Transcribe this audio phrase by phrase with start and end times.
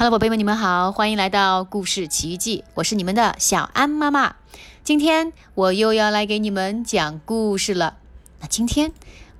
[0.00, 4.36] Hello，宝贝们，你们好，欢迎来到故事奇遇记，我是你们的小安妈妈。
[4.82, 7.98] 今天我又要来给你们讲故事了。
[8.40, 8.92] 那今天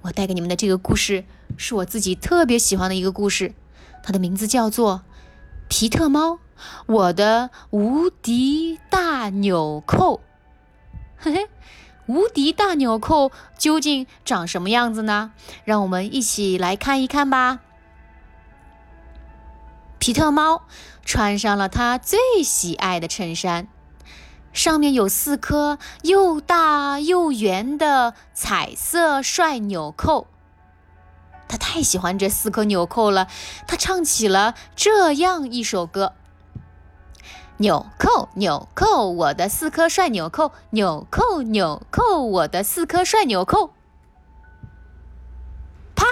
[0.03, 1.25] 我带给你们的这个故事
[1.57, 3.55] 是我自己特别喜欢的一个故事，
[4.03, 4.97] 它的名字叫做
[5.71, 6.39] 《皮特猫，
[6.85, 10.17] 我的无敌大纽扣》。
[11.17, 11.49] 嘿嘿，
[12.05, 15.33] 无敌大纽扣究竟长什么样子呢？
[15.65, 17.61] 让我们一起来看一看吧。
[20.01, 20.63] 皮特猫
[21.05, 23.69] 穿上了他最喜爱的衬衫，
[24.51, 30.27] 上面有四颗又大又圆的彩色帅纽扣。
[31.47, 33.29] 他太喜欢这四颗纽扣了，
[33.67, 36.15] 他唱起了这样一首歌：
[37.59, 43.75] 纽扣，纽扣，我的四颗帅纽扣，纽扣，纽扣，我的四颗帅纽扣。
[45.95, 46.07] 啪！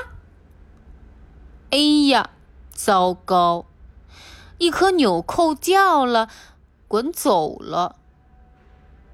[1.71, 2.29] 哎呀，
[2.75, 3.65] 糟糕！
[4.59, 6.29] 一颗纽扣掉了，
[6.87, 7.97] 滚走了。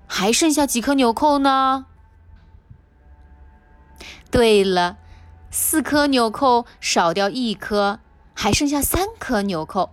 [0.06, 1.86] 还剩下几颗纽扣呢？
[4.30, 4.98] 对了，
[5.50, 8.00] 四颗纽扣少掉一颗，
[8.34, 9.91] 还剩下三颗纽扣。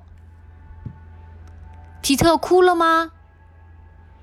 [2.02, 3.12] 皮特哭了吗？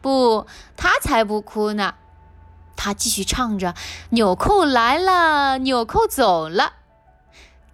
[0.00, 1.94] 不，他才不哭呢。
[2.76, 3.74] 他继续唱着
[4.10, 6.74] ：“纽扣来了，纽扣走了。”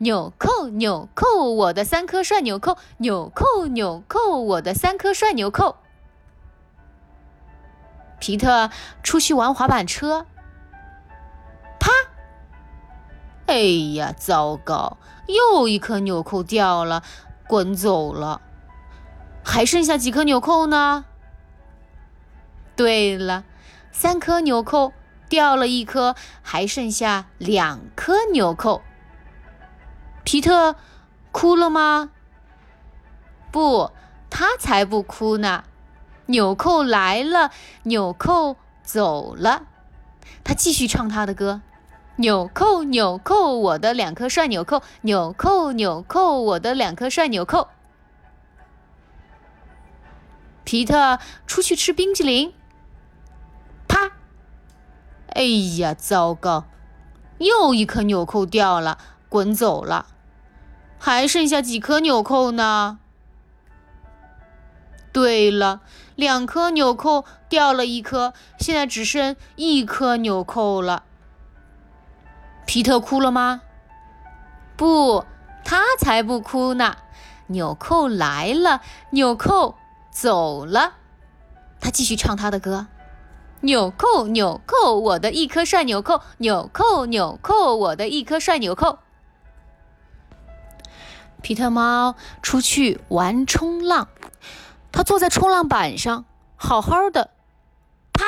[0.04, 2.76] 纽扣，纽扣，我的三颗帅纽扣！
[2.98, 5.76] 纽扣，纽扣，我的三颗帅纽扣！
[8.20, 8.70] 皮特
[9.02, 10.26] 出去玩滑板车，
[11.80, 11.90] 啪！
[13.46, 13.56] 哎
[13.94, 14.98] 呀，糟糕！
[15.26, 17.02] 又一颗纽扣掉了，
[17.48, 18.42] 滚走了。
[19.42, 21.06] 还剩下几颗纽扣呢？
[22.76, 23.44] 对了，
[23.90, 24.92] 三颗纽扣
[25.30, 28.82] 掉了一颗，还剩下两颗纽扣。
[30.24, 30.74] 皮特
[31.30, 32.10] 哭了吗？
[33.52, 33.92] 不，
[34.30, 35.64] 他才不哭呢。
[36.26, 37.50] 纽扣来了，
[37.84, 39.64] 纽扣走了。
[40.42, 41.60] 他继续唱他的歌：
[42.16, 47.68] 纽扣，纽扣，我的两颗帅纽扣；纽扣，纽扣，我的两颗帅纽扣。
[50.64, 52.54] 皮特出去吃冰淇淋，
[53.86, 54.12] 啪！
[55.28, 55.42] 哎
[55.76, 56.64] 呀，糟糕！
[57.38, 60.06] 又一颗纽扣掉了，滚走了。
[61.04, 62.98] 还剩下几颗纽扣呢？
[65.12, 65.82] 对了，
[66.14, 71.02] 两颗纽扣掉了一颗，现在只剩一颗纽扣了。
[72.64, 73.60] 皮特哭了吗？
[74.78, 75.26] 不，
[75.62, 76.96] 他才不哭呢。
[77.48, 79.76] 纽扣来了，纽扣
[80.10, 80.94] 走了。
[81.80, 82.86] 他继续唱他的歌：
[83.60, 89.00] 纽扣，纽扣，我的一颗帅纽扣；纽扣，纽扣，我的一颗帅纽扣。
[91.44, 94.08] 皮特猫出去玩冲浪，
[94.90, 96.24] 他坐在冲浪板上，
[96.56, 97.32] 好好的，
[98.14, 98.24] 啪！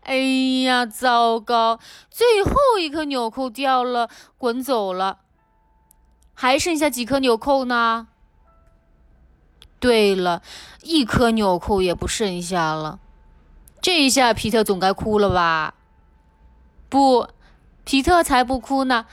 [0.00, 0.16] 哎
[0.64, 1.78] 呀，糟糕！
[2.10, 4.08] 最后一颗纽扣掉了，
[4.38, 5.18] 滚走了。
[6.32, 8.08] 还剩下几颗纽扣呢？
[9.78, 10.40] 对了，
[10.80, 13.00] 一颗纽扣也不剩下了。
[13.82, 15.74] 这一下皮特总该哭了吧？
[16.88, 17.28] 不，
[17.84, 19.04] 皮特才不哭呢。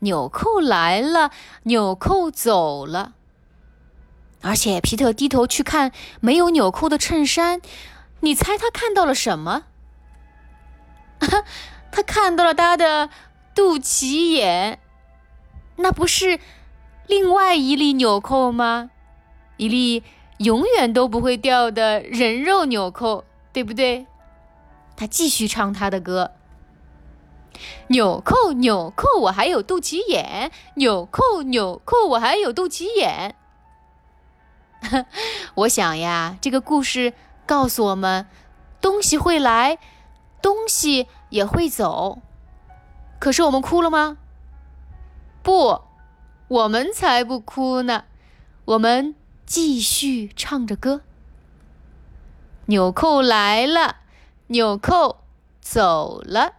[0.00, 1.30] 纽扣来了，
[1.64, 3.14] 纽扣走了。
[4.42, 7.60] 而且皮特低头去看没有纽扣的衬衫，
[8.20, 9.64] 你猜他看到了什么？
[11.90, 13.08] 他看到了他的
[13.54, 14.80] 肚脐眼，
[15.76, 16.38] 那不是
[17.06, 18.90] 另外一粒纽扣吗？
[19.56, 20.02] 一粒
[20.38, 24.06] 永远都不会掉的人肉纽扣，对不对？
[24.96, 26.32] 他继续唱他的歌。
[27.88, 30.50] 纽扣，纽扣，我还有肚脐眼。
[30.76, 33.34] 纽扣，纽扣，我还有肚脐眼。
[35.54, 37.14] 我想呀，这个故事
[37.46, 38.26] 告诉我们：
[38.80, 39.78] 东西会来，
[40.42, 42.18] 东西也会走。
[43.18, 44.18] 可是我们哭了吗？
[45.42, 45.80] 不，
[46.48, 48.04] 我们才不哭呢。
[48.66, 49.14] 我们
[49.46, 51.02] 继续唱着歌。
[52.66, 53.96] 纽扣来了，
[54.48, 55.18] 纽扣
[55.60, 56.54] 走了。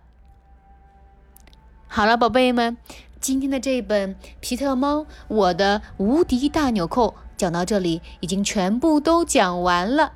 [1.87, 2.77] 好了，宝贝们，
[3.21, 10.13] 今天的这本《皮特猫：我的无敌大纽扣》讲到这里，已经全部都讲完了。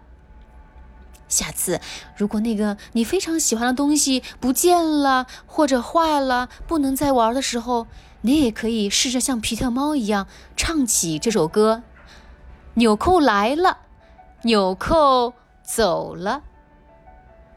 [1.30, 1.80] 下次
[2.18, 7.88] 如果那个你非常喜欢的东西不见了或者坏了，不能再玩的时候，
[8.22, 10.28] 你也可以试着像皮特猫一样
[10.58, 11.84] 唱起这首歌：
[12.74, 13.78] 纽扣来了，
[14.42, 15.34] 纽扣
[15.64, 16.42] 走了。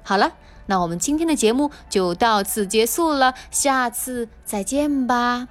[0.02, 0.32] 好了。
[0.66, 5.48] 那我们今天的节目就到此结束了，下次再见吧。